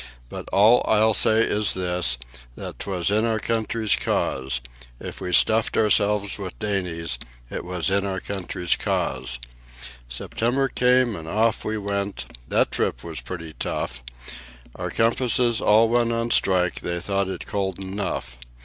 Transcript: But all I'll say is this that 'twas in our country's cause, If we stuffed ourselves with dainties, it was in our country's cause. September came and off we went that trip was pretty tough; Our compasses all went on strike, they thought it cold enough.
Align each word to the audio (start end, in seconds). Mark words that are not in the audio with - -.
But 0.29 0.49
all 0.51 0.83
I'll 0.87 1.13
say 1.13 1.43
is 1.43 1.75
this 1.75 2.17
that 2.55 2.79
'twas 2.79 3.11
in 3.11 3.23
our 3.23 3.37
country's 3.37 3.95
cause, 3.95 4.59
If 4.99 5.21
we 5.21 5.31
stuffed 5.31 5.77
ourselves 5.77 6.39
with 6.39 6.57
dainties, 6.57 7.19
it 7.51 7.63
was 7.63 7.91
in 7.91 8.03
our 8.03 8.19
country's 8.19 8.75
cause. 8.75 9.37
September 10.09 10.69
came 10.69 11.15
and 11.15 11.27
off 11.27 11.63
we 11.63 11.77
went 11.77 12.25
that 12.47 12.71
trip 12.71 13.03
was 13.03 13.21
pretty 13.21 13.53
tough; 13.53 14.01
Our 14.75 14.89
compasses 14.89 15.61
all 15.61 15.87
went 15.87 16.11
on 16.11 16.31
strike, 16.31 16.79
they 16.81 16.99
thought 16.99 17.29
it 17.29 17.45
cold 17.45 17.77
enough. 17.77 18.39